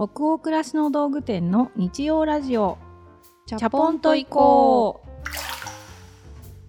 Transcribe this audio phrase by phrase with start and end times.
[0.00, 2.78] 北欧暮らしの道具店の日曜ラジオ。
[3.44, 5.28] チャポンと行こう。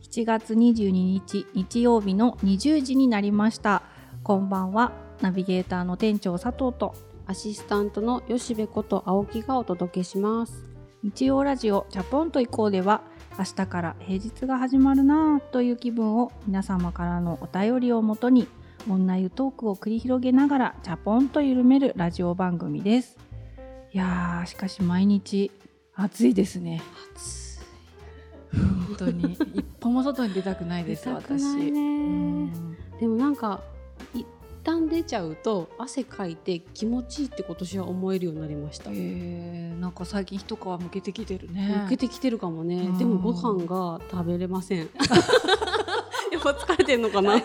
[0.03, 3.83] 7月22日日曜日の20時になりました。
[4.21, 4.91] こんばんは。
[5.21, 6.93] ナビゲーターの店長佐藤と。
[7.25, 10.65] アシスタントの吉部こと青木がお届けします。
[11.01, 13.01] 日曜ラジオチャポンと行こうでは
[13.39, 18.49] 明日から平日が始まるなぁという気分を皆様からのお便りをもとに
[18.87, 23.17] 女湯トークを繰り広げながらチャポンと緩めるラジオ番組です。
[23.93, 25.51] いやーしかし毎日
[25.95, 26.81] 暑いですね。
[27.15, 27.59] 暑
[28.51, 31.71] 本当に一歩も外に出たくないです私。
[32.99, 33.61] でもなんか
[34.13, 34.25] 一
[34.63, 41.83] 旦出ちゃうと汗かいて気持ちいいって今年は思えるようになりました、えー、なんか最近一皮むけてきてるね。
[41.85, 42.97] 抜けてきてるかもね、うん。
[42.97, 44.89] でもご飯が食べれません。
[46.31, 47.41] やっぱ疲れてんのかな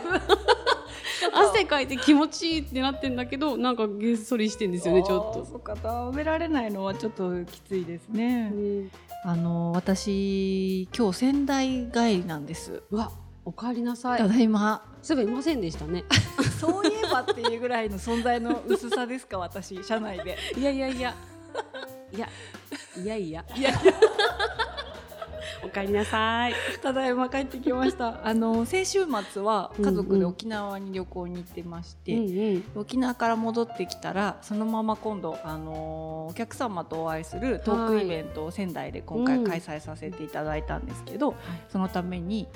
[1.57, 5.47] 汗かいて気持ちいいってなってんだけどなんかげっそりしてんですよねちょっと。
[5.47, 8.51] そっか食べられないのはちょっときついですね。
[8.51, 8.91] ね
[9.25, 12.83] あの私今日仙台帰りなんです。
[12.91, 13.11] うわ
[13.45, 14.85] おかえりなさたいだいま。
[15.03, 16.05] そういえばいませんでしたね。
[16.61, 20.37] そういえばっていうぐらいの存在の薄さですか私社内で。
[20.57, 20.89] いやいや。
[20.89, 21.15] いや
[22.13, 23.45] いやいや。
[23.57, 23.73] いやいや
[25.67, 26.55] おかえりなさい。
[26.81, 28.25] ただいま帰ってきました。
[28.25, 32.65] あの先週末は家族で沖縄に旅行に行ってまして、うんうん。
[32.77, 41.35] 沖縄から戻ってきたらそのまま今度、あのお客様とお会いするトークイベントを仙台で今回開催させていただいたんですけど、
[41.69, 42.47] そのために、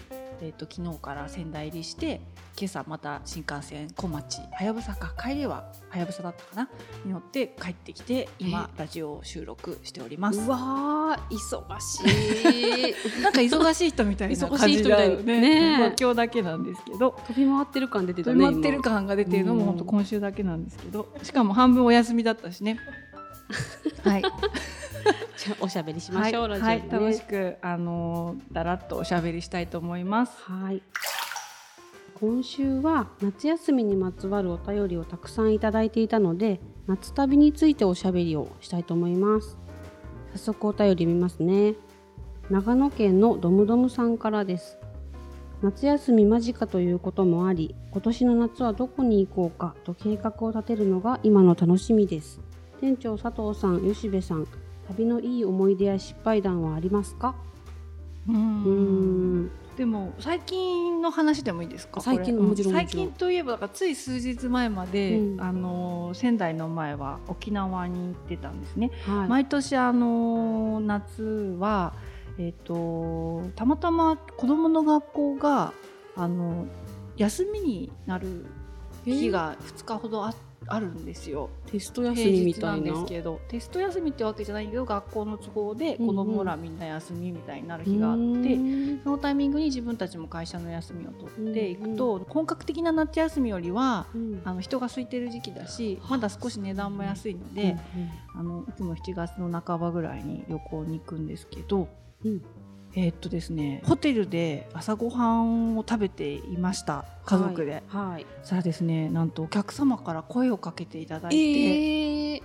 [0.42, 2.20] えー、と昨日から仙台入りして
[2.58, 6.68] 今朝また新幹線小町はやぶさか帰りははやぶさだったかな
[7.04, 10.40] に乗って帰ってきて今ラジオを収録しております。
[10.40, 10.48] う。
[10.48, 12.94] わー忙しい。
[13.22, 15.40] なんか忙しい人みたいな忙感じだよね。
[15.40, 19.66] ねまあ今日だけなんですけど、飛び回ってる感出てたね飛び回ってる感が出てるのもうん。
[19.66, 22.78] 本当今週だけなんですけど、しかも半分お休みだったしね。
[24.04, 24.22] はい、
[25.60, 26.92] おしゃべりしまはい、しょう、はい、でね。
[26.92, 30.42] 楽しくあのーだらっとおしゃべりしたいと思います。
[30.42, 30.82] はい。
[32.20, 39.56] 今週は夏休みにまつわるお便りをたくさんいただいていたので夏旅についておしゃべりをしたいと思います。
[40.32, 41.74] 早速お便り見ますね。
[42.50, 44.78] 長野県のドムドムさんからです。
[45.62, 52.40] 夏休み間近ということもあり今年の夏はどこに行こうかと計画を立てるのが今の楽しみです。
[52.80, 54.46] 店長佐藤さん吉部さん
[54.90, 57.34] 旅のいい思い出や失敗談はありますか？
[58.28, 59.44] うん。
[59.44, 59.50] ん。
[59.76, 62.00] でも最近の話でもいいですか？
[62.00, 62.78] 最近もちろんうん。
[62.80, 65.40] 最近といえばだからつい数日前まで、うん。
[65.40, 68.90] あのー仙台の前は沖縄に行ってたんですね。
[69.06, 69.28] はい。
[69.28, 71.22] 毎年あのー夏
[71.58, 71.94] は
[72.38, 75.72] えっ、とたまたま子供の学校が
[76.16, 76.66] あの
[77.16, 78.46] 休みになる
[79.04, 80.34] 日が2日ほどあ
[80.66, 81.50] あるんですよ。
[81.66, 83.06] テスト休平みみ日なんでたいな。
[83.06, 89.00] すけどテスト休みってわけじゃないけど学校の都合で子供らみんな休みみたいになる日があって、うん。
[89.02, 94.42] そのタイミングに自分たちも会社の休みを取っていくと、本格的な夏休みよりはうん。
[94.44, 97.76] あの人が空いてる時期だしまだ少し値段も安いので、
[98.34, 101.88] あのいつも7月の半ばぐらいに旅行に行くんですけど、
[102.24, 102.42] うん
[102.94, 107.82] えーっとですねホテルで朝ごはんを食べていました家族で。
[107.86, 108.26] はい、はい。
[108.42, 112.42] そしたらですねなんとお客様から声をかけていただいて、えー。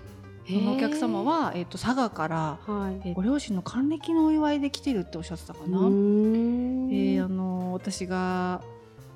[0.48, 3.10] そのお客様は、えーっと佐賀から、はい。
[3.10, 5.80] えーご両親の還暦のお祝いで来てるっておっしゃってたかな。
[5.80, 8.62] えーあの私が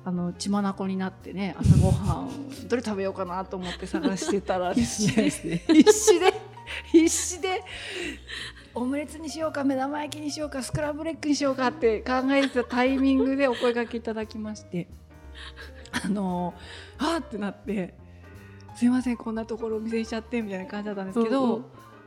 [0.04, 5.30] あの血眼になってね朝ごはんどれ食べようかなと思って探してたらですね
[5.68, 6.50] 必死で。
[6.92, 7.62] 必死で
[8.74, 14.88] オムレツにしようか目玉焼きにしようかスクランブルエッグにしようかって考えてたタイミングでお声掛けいただきまして
[16.04, 16.54] あの
[16.98, 17.94] あーってなって
[18.76, 21.58] すいませんこんなところお見せしちゃってみたいな感じだったんですけど、うんう。
[21.58, 21.64] ん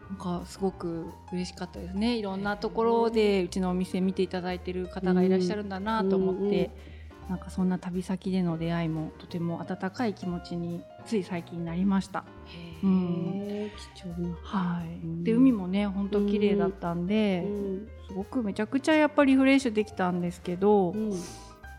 [0.09, 2.17] なんかすごく嬉しかったですね。
[2.17, 6.92] いろんなところでうちのお店見ていただいてる方がいらっしゃるんだなと思って、うんうん
[7.29, 12.23] なんかそんな旅先での出会いもとても温かい気持ちについ最近なりました。
[12.45, 13.69] へー。
[13.95, 14.87] 貴重なはい。
[15.03, 15.23] うん。
[15.23, 17.87] で海もね本当綺麗だったんで、うん。
[18.07, 21.11] すごくめちゃくちゃやっぱりリフレッシュできたんですけどう、ん。
[21.11, 21.15] う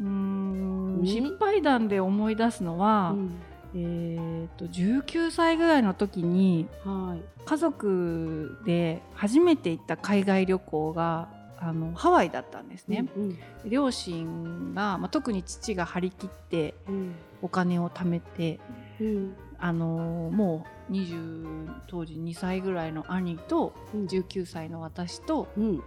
[0.03, 3.31] ーんうん失敗談で思い出すのは、うん。
[3.77, 7.23] えー、と19歳ぐらいの時にはい。
[7.45, 11.29] 家族で初めて行った海外旅行が
[11.67, 13.07] あのハワイだったんですね。
[13.17, 17.15] うん両親が、まあ、特に父が張り切ってうん。
[17.41, 18.61] お金を貯めて、
[19.01, 19.35] うん。
[19.59, 24.07] あのもう20当時2歳ぐらいの兄とうん。
[24.07, 25.83] 19歳の私と、うん。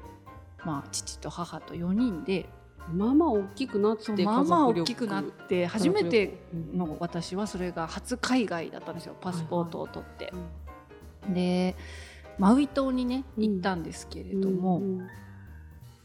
[0.66, 2.50] まあ、父と母と4人で
[2.92, 6.40] まあまあ大きくなってまあまあ大きくなって初めて
[6.74, 10.34] のの私はそれが初海外だったんですよパスポートを取って。
[11.30, 11.76] で
[12.40, 15.08] マウイ島にね行ったんですけれども、うんうん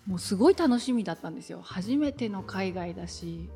[0.06, 1.60] もうすごい楽しみだったんですよ。
[1.62, 3.48] 初めての海外だし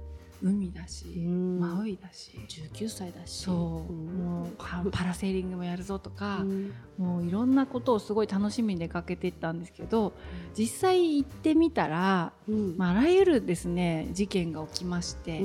[0.43, 1.61] 海だし、うん。
[1.61, 3.45] マウイだし19歳だし。
[3.45, 3.53] そ
[3.89, 6.73] う、んもうパパラセーリングもやるぞとか、うん。
[6.99, 10.13] もういろんなことをすごい楽しみに出かけていったんですけど
[10.57, 12.77] 実際行ってみたら、うん。
[12.77, 15.41] まあ、あらゆるですね事件が起きまして、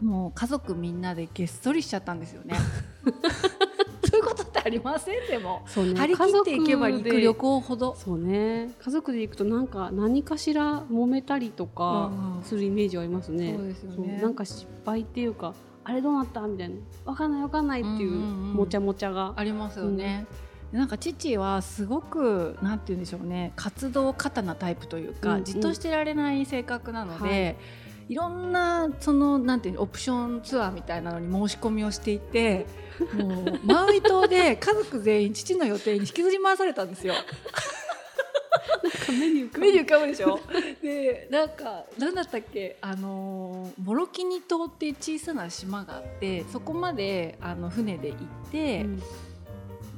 [0.00, 2.54] もう家族みんなでげっそりしちゃったんですよね。
[4.64, 5.62] ありませんでも。
[5.66, 7.94] そうね張り切っていけば行く旅行ほど。
[7.96, 8.74] そうね。
[8.78, 12.42] 家族で行くとなんか何かしら揉めたりとかうんうん。
[12.42, 13.54] するイメージはありますね。
[13.56, 14.20] そうですよね。
[14.22, 16.76] なんか失敗っていうかあれどうなったみたいな。
[17.04, 18.54] わかんないわかんないっていううんうんうん。
[18.54, 19.34] もちゃもちゃが。
[19.36, 20.26] ありますよね。
[20.72, 23.52] でなんか父はすごくなんて言うんでしょうね。
[23.56, 25.44] 活動過多なタイプというか、うんうん。
[25.44, 27.56] じっとしてられない性格なので、、はい
[28.12, 32.66] ろんなそのなんていうのオプションツアーみたいなのに申し込みをしていて
[33.14, 37.14] もうマウイ島で家族全員父の予定に引きずり回されたんですよ。
[39.08, 40.40] メニューメニュー浮かぶでしょ？
[40.82, 42.76] でなんか何だったっけ？
[42.82, 48.18] あのーモロキニ島っていう小さな島があってそこまであの船で行っ
[48.50, 48.86] て、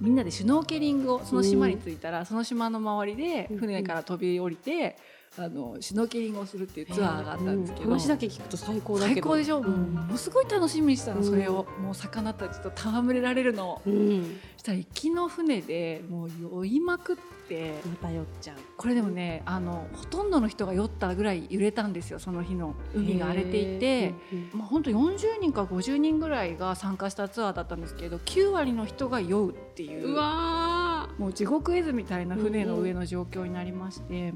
[0.00, 3.58] みんなでシュノーケリングをその島に着いたら、その島の周りでうん。
[3.58, 4.96] 船から飛び降りて、
[5.38, 9.94] あのシュノーケリングをするっていうツアーがあったんですけど、う話だけ聞くと最高だけど最高でしょ、うん。
[9.94, 11.24] もうすごい楽しみにしたの、うん。
[11.24, 14.38] それをもう魚たちと戯れられるのをうん。
[14.56, 16.30] したら行きの船でもう
[16.64, 17.26] 酔いまくって。
[17.48, 18.56] また酔っちゃう。
[18.76, 24.14] これでもねあのほとんどの人が酔ったぐらい揺れたんですよその日の海が荒れていて。
[24.52, 34.34] まあ、本当40人か50人ぐらいが参加したツアーだったんですけど9割の人が酔うっていううわもう地獄絵図みたいな船の上の状況になりまして、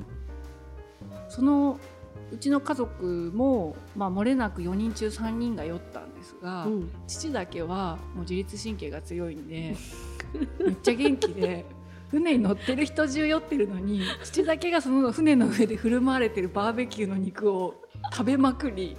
[1.31, 1.79] その
[2.32, 6.91] うちの家族も、まあ、漏れなく4人中3人が酔ったんですが、ーうん。
[7.06, 9.75] 父だけはもう自律神経が強いんで
[10.65, 11.65] めっちゃ元気で
[12.09, 17.75] 船に乗ってる人中酔ってるのに父だけがその船の上で振る舞われてるバーベキューの肉を
[18.12, 18.97] 食べまくり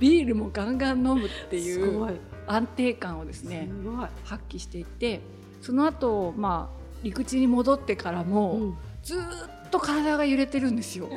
[0.00, 4.08] ビールもガンガン飲むっていう安定感をですねすごい。
[4.24, 5.20] 発揮していて
[5.60, 8.76] その後まあ陸地に戻ってからも、うん。
[9.02, 11.08] ずーっと体が揺れてるんですよ。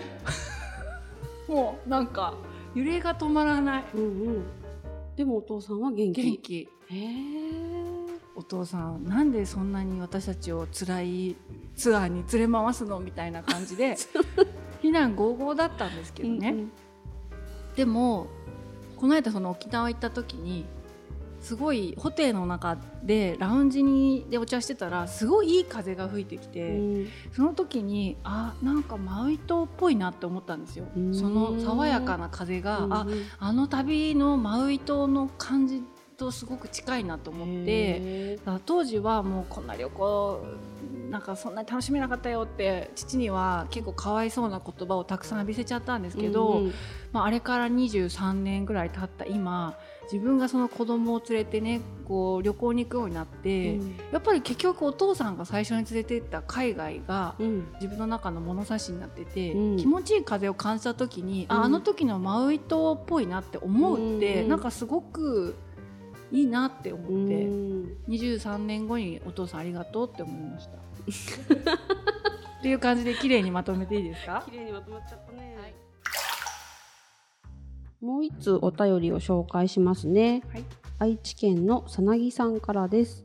[1.48, 2.36] もうなんか
[2.74, 3.86] 揺れが止まらない。
[3.94, 4.44] うんうん。
[5.16, 6.22] でもお父さんは元気。
[6.22, 6.70] 元気。
[6.90, 7.44] へえ
[8.36, 11.36] お父さんなんでそんなに私たちを辛い
[11.76, 13.96] ツアーに連れ回すのみたいな感じで
[14.82, 16.66] 非難合々だったんですけどね、
[17.76, 18.28] でも
[18.98, 20.66] この間その沖縄行った時に
[21.44, 27.08] すごいホテルの中でラウンジにでお茶してたらすごいいい風が吹いてきて、うん。
[27.34, 30.86] その時にあなんかマウイ島っぽいなって思ったんですよ。
[30.96, 31.14] うん。
[31.14, 32.94] その爽やかな風が、うん。
[32.94, 33.08] あ
[33.40, 35.84] あの旅のマウイ島の感じ
[36.16, 38.40] とすごく近いなと思って。
[38.66, 40.46] 当時はもうこんな旅行
[41.14, 46.74] なんかそんなに楽しめなかったよって父には結構かわいそうな言葉をたくさん浴びせちゃったんですーけど、うんうん。
[47.12, 49.78] まあ、あれから23年ぐらい経った今
[50.12, 53.76] 自分がその子供を連れてねこう旅行に行くようになって、
[54.12, 57.68] やっぱり結局お父さんが最初に連れて行った海外がうん。
[57.76, 59.78] 自分の中の物差しになってて、うん。
[59.78, 61.56] 気持ちいい風を感じた時に、うん。
[61.56, 64.50] ああの時のマウイ島っぽいなって思うって、うん。
[64.50, 65.56] なんかすごく
[66.32, 67.14] いいなって思って。
[67.14, 67.98] うん。
[68.08, 70.84] 23年後にお父さんありがとうって思いました。
[71.08, 74.44] っていう感じで綺麗にまとめていいですか？
[74.50, 75.56] 綺麗にまとまっちゃったね、
[78.02, 80.64] もう一つお便りを紹介しますね、はい。
[81.00, 83.24] 愛知県のさなぎさんからです。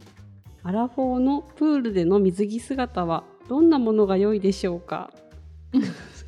[0.64, 5.10] アラフォーのプールでの水着姿はどんなものが良いでしょうか？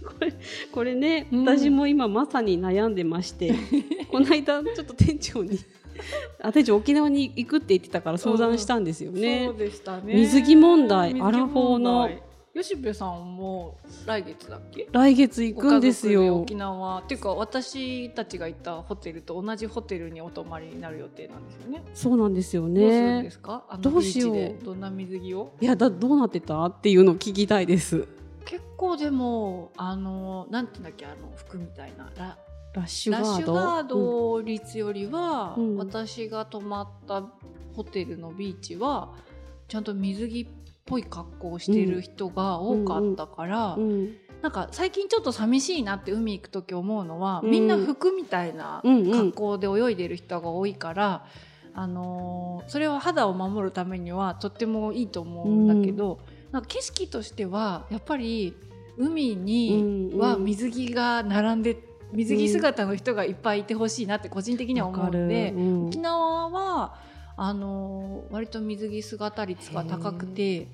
[0.05, 0.33] これ
[0.73, 1.45] これね、うん。
[1.45, 3.55] 私も今まさに悩んでまして
[4.11, 5.59] この間ちょっと店長に
[6.43, 10.15] あ店長沖縄に行くって言ってたから相談したんですよね、そうでしたね。
[10.15, 12.11] 水着問題アラフォーの。
[12.53, 14.89] 吉部さんも来月だっけ？
[14.91, 16.41] 来月行くんですよ。
[16.41, 16.99] 沖縄。
[16.99, 21.85] っていうか私たちが行ったホテルと同じホテルにお泊まりになる予定なんですよね。
[21.95, 23.65] そうなんですよどうするんねですか？
[23.69, 24.35] あのどうしよう。
[24.35, 25.53] ビーチでどんな水着を？
[25.61, 26.65] いやだどうなってた？
[26.65, 28.09] っていうのを聞きたいです。
[28.45, 31.07] 結構でもあのなんていうんだっけ？
[31.07, 32.11] あの服みたいな。
[32.19, 32.37] ラ
[32.75, 34.43] ラッシュガードラッシュガード？
[34.43, 35.77] 率よりは、うん。
[35.77, 37.25] 私が泊まった
[37.75, 39.15] ホテルのビーチは
[39.69, 40.47] ちゃんと水着っ
[40.87, 43.83] ぽい格好をしてる人が多かったから、うん。
[43.83, 44.17] うん。
[44.43, 47.51] なんか最近ちょっと寂しいなって海行く時思うのは、うん。
[47.51, 51.27] みんな服みたいな格好で泳いでる人が多いから、
[51.75, 56.21] あのーそれは肌を守るためにはとってもいいと思うんだけど、
[56.53, 58.55] なんか景色としてはやっぱり
[58.97, 61.77] 海には水着が並んで
[62.13, 65.87] 水着姿の人がいっぱいいてほしいなって個人的には思うんで、うん。
[65.87, 66.95] 沖縄は
[67.37, 70.69] あのー割と水着姿率が高くて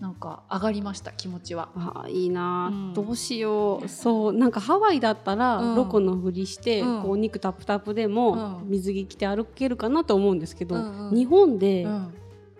[0.00, 1.68] なんか上がりました気持ちは。
[1.76, 2.94] あいいな、うん。
[2.94, 3.88] どうしよう。
[3.88, 5.76] そうなんかハワイだったら、うん。
[5.76, 7.02] ロコのふりして、うん。
[7.02, 8.70] こうお肉タプタプでも、うん。
[8.70, 11.16] 水着着て歩けるかなと思うんですけど、うんうん。
[11.16, 12.14] 日本で、うん。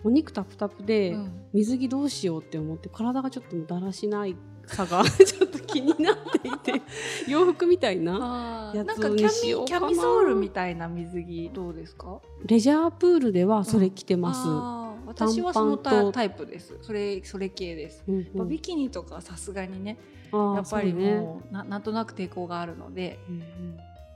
[0.04, 1.32] お肉タプタプで、うん。
[1.52, 4.36] 水着どうしようって思って体がちょっとだらしない
[4.70, 5.02] さが。
[5.08, 6.82] ちょっと気になっていて。
[7.28, 8.72] 洋服みたいな。
[8.74, 9.86] やつあーなんかキにしャようかな。
[9.88, 12.20] ミキャミソールみたいな水着どうですか？
[12.46, 14.40] レジャープールではそれ着てます。
[14.44, 16.76] あー私はそのタタイプです。
[16.82, 18.04] それそれ系です。
[18.06, 18.28] うんうん。
[18.34, 19.98] まあビキニとかはさすがにね
[20.32, 21.14] やっぱりそうね。
[21.20, 23.44] もうななんとなく抵抗があるので、うんうん。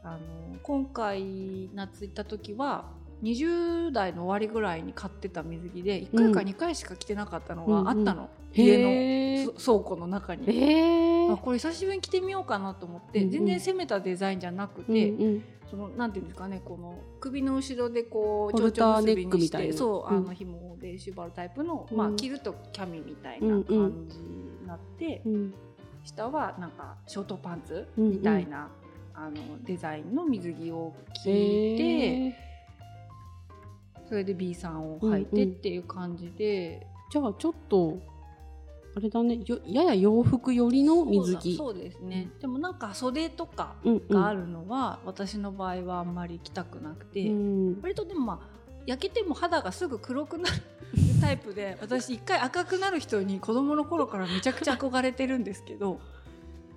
[0.04, 0.18] あの
[0.62, 2.84] 今回夏行った時は
[3.22, 9.46] 20代の終わりぐらいに買ってた水着で1回か2回しか着てなかったのがあったの、家へー。
[9.46, 9.58] の。
[9.58, 10.44] そ倉庫の中に。
[10.48, 13.30] えあこれ久しぶりに着てみようかなと思って、うんうん。
[13.30, 15.44] 全然攻めたデザインじゃなくて、うんうん。
[15.70, 20.24] そのなんていうんですかねこの首の後ろでこうホルター蝶々結びにしてそうあうん。
[20.26, 21.96] の紐で縛るタイプの、うん。
[21.96, 23.64] まあ着るとキャミみたいな感
[24.08, 25.54] じになって、うん。
[26.04, 28.10] 下はなんかショートパンツうんうん。
[28.12, 28.68] みたいな、
[29.14, 32.36] あのデザインの水着を着て、
[34.14, 37.98] それで B さんを履いてっていう感じで、じゃあちょっと
[38.96, 42.30] あれだねよやや洋服寄りの水着そうだそうですね。
[42.40, 47.80] でもなんか袖とかうんうんがあるのは、私の場合はあんまり着たくなくて、うん。
[47.82, 48.48] 割とでもまあ
[48.86, 50.56] 焼けても肌がすぐ黒くなる
[51.20, 55.98] タイプで私一回赤くなる人に子供の頃からめちゃくちゃ憧れてるんですけど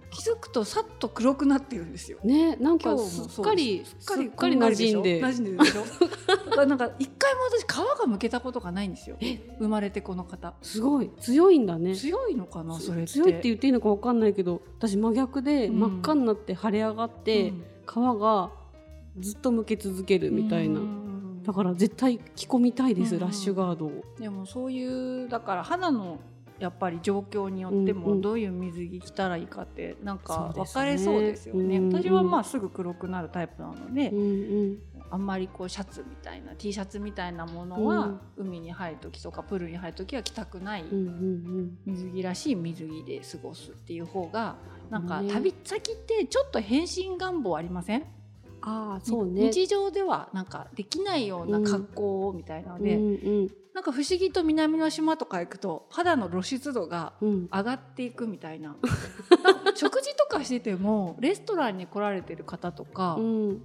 [0.09, 2.19] 気づくとさっと黒くなってるんですよ。
[2.23, 3.95] ねなんかすっかりす。
[3.95, 5.21] っかりかり馴染んで。
[5.21, 5.81] 馴染んでるでしょ？
[6.49, 9.17] だからなんか一回も私皮がむけたことがないんですよ。
[9.59, 10.53] 生まれてこの方。
[10.61, 11.11] すごい。
[11.19, 11.95] 強いんだね。
[11.95, 13.11] 強いのかなそれって。
[13.11, 15.79] 強いって言っていいのかわかんないけど私真逆でうん。
[15.79, 17.63] 真っ赤になって腫れ上がって、うん。
[17.85, 18.51] 皮が
[19.19, 21.43] ずっとむけ続けるみたいな、うん。
[21.43, 23.21] だから絶対着込みたいです、うん。
[23.21, 24.03] ラッシュガードを。
[24.19, 26.19] でもそういうだから肌の
[26.59, 27.95] やっぱり状況によってうんうん。
[28.15, 31.77] もどういう水着着たらいいかってなんか分かれそうですよね。
[31.77, 31.83] うん。
[31.85, 34.23] うん私はまあすぐ黒くなるタイプなので、うんう
[34.73, 34.77] ん。
[35.09, 41.09] あんまりこうシャツみたいな T シャツみたいなものは、海に入る時とかプールに入る時は着たくない、うんうんう
[41.61, 41.77] ん。
[41.85, 44.57] 水着らしい水着で過ごすっていう方が
[44.89, 45.31] なんかね。
[45.31, 48.03] 旅先ってちょっと変身願望ありません？
[48.61, 49.49] ああそうね。
[49.49, 53.11] 日常ではなんかできないような格好みたいなので、うんう
[53.43, 53.47] ん
[53.77, 57.47] なんか不思議と南の島とか行くと肌の露出度がうん。
[57.53, 58.75] 上がっていくみたいな。
[59.43, 63.61] なんか食事とかしててもレストランに来られてる方とか、うん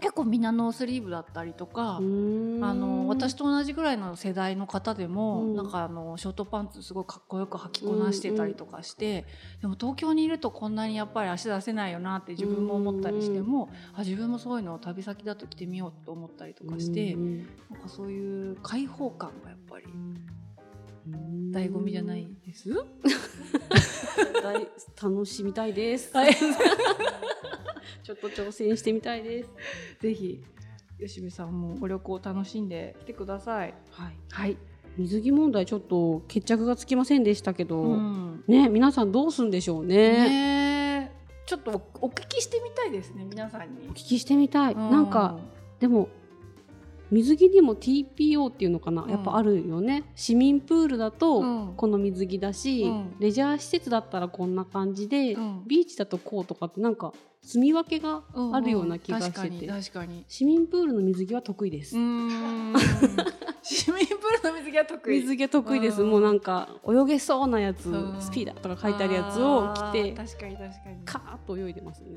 [0.00, 5.56] 結構みんなノースリーブだったりとか、あの私と同じぐらいの世代の方でも、うん。
[5.56, 9.24] なんかあのショートパンツすごいかっこよく履きこなしてたりとかして、
[9.60, 17.38] でも東京にいるとこんなにやっぱり足出せないよなって自分も思ったりしても、あ自分もそういうのを旅先だと着てみようと思ったりとかして、うん
[17.70, 20.16] なんかそういう開放感がやっぱりうん。
[21.52, 22.68] 醍醐味じゃないです？
[24.42, 24.68] 大
[25.02, 26.36] 楽しみたいです、はい、
[28.20, 29.50] と挑戦してみたいです。
[30.00, 30.42] ぜひ
[30.98, 33.74] 吉部さんもご旅行楽しんできてください。
[33.90, 34.16] はい。
[34.30, 34.56] はい。
[34.96, 39.96] 水着問題ちょっと決着がつきませんでしたけど、うん、ね皆さんどうすんでしょうね。
[39.96, 41.10] ね。
[41.10, 41.10] え
[41.46, 43.88] ちょっとおお聞きしてみたいですね皆さんに。
[43.88, 43.92] お。
[43.92, 45.38] 聞きしてみたい、うなんか
[45.78, 46.08] でも
[47.10, 49.10] 水着にも TPO っていうのかな、うん。
[49.10, 50.04] やっぱあるよね。
[50.14, 51.74] 市民プールだとうん。
[51.76, 53.16] この水着だし、うん。
[53.18, 55.62] レジャー施設だったらこんな感じで、うん。
[55.66, 60.24] ビーチだとこうとかってなんか住み分けがあるような気がしてて、うんうん確かに確かに。
[60.28, 62.72] 市民プールの水着は得意です、 市民
[64.06, 65.20] プールの水着は得意。
[65.20, 70.96] 水着は得意です、うんもうなんか泳げそうなやつ、うんスピーダーとか書いてあるやつを着て確かに確かに。
[71.04, 72.08] カーッと泳いでますね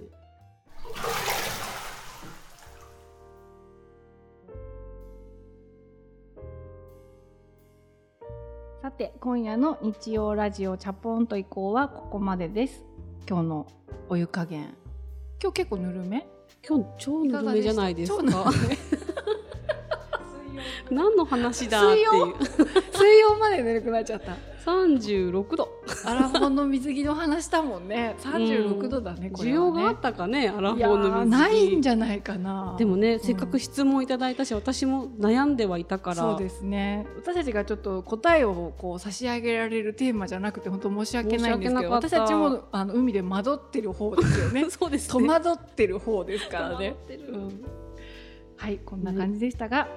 [8.81, 12.83] さて今夜の日曜ラジオチャポンと移行はここまでです。
[13.29, 13.67] 今日の
[14.09, 14.75] お湯加減。
[15.41, 16.27] 今日結構ぬるめ？
[16.67, 18.23] 今日超ぬるめじゃないですか？
[20.91, 22.09] 何の話だっていう
[22.93, 24.35] 水曜までぬるくなっちゃった。
[24.69, 25.69] 36度
[26.09, 28.15] アラフォンの水着の話だもんね。
[28.19, 29.67] 36度だね、こ需れはね。
[29.67, 31.23] 要があったかねアラフォーの水着。
[31.23, 32.75] ーないんじゃないかな。
[32.77, 33.19] でもね、ん。
[33.19, 36.15] せっかく質問いただいたし私も悩んではいたから。
[36.15, 37.05] そうですね。
[37.17, 44.65] 私たちがちょっと答えをこう差し上げられるテーマじゃなくて本当申し訳ないんですけど私たちもあの海で惑ってる方ですよね。
[44.71, 46.95] そうです戸惑ってる方ですからね。
[47.29, 47.81] うん
[48.57, 49.87] はいこんな感じでしたが、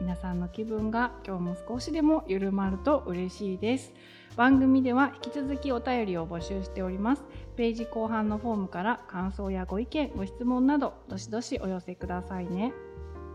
[0.00, 3.92] 皆さんの気分が今日も少しでも緩まると嬉しいです
[4.38, 7.24] 番組では引き続きお便りを募集しております。
[7.56, 12.72] ページ後半のフォームから感想やご意見ご質問などどしどしお寄せくださいね。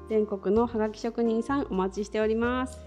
[0.08, 2.80] 全国のハガキ職人さんお待ちしております。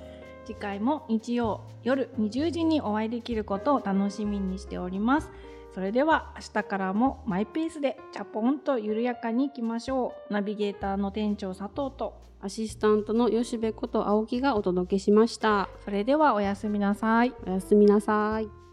[0.47, 5.33] 次回も日曜夜20時にお会いできることを楽しみにしております
[5.77, 10.33] それでは明日からもマイペースでチャポンと緩やかにいきましょう。
[10.33, 15.69] ナビゲーターの店長佐藤とアシスタントの吉部こと青木がお届けしました。
[15.85, 17.35] それではおやすみなさい。
[17.47, 18.66] おやすみなさい